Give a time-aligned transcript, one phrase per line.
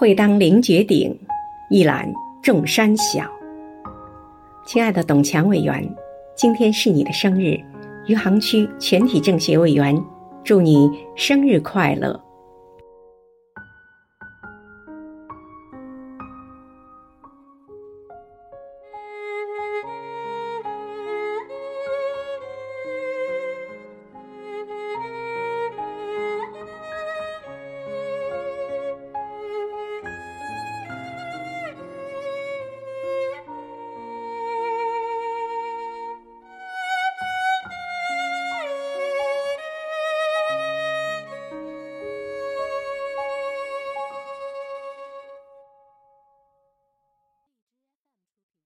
[0.00, 1.14] 会当凌绝顶
[1.68, 2.10] 一览
[2.40, 3.30] 众山小。
[4.66, 5.86] 亲爱的董强委员
[6.34, 7.60] 今天是你的生日
[8.06, 9.94] 余杭区全体政协委员
[10.42, 12.18] 祝你生日快乐。